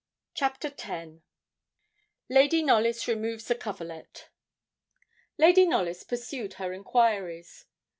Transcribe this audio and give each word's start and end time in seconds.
CHAPTER 0.33 0.73
X 0.75 1.11
LADY 2.27 2.63
KNOLLYS 2.63 3.07
REMOVES 3.07 3.51
A 3.51 3.53
COVERLET 3.53 4.29
Lady 5.37 5.67
Knollys 5.67 6.03
pursued 6.05 6.55
her 6.55 6.73
enquiries. 6.73 7.67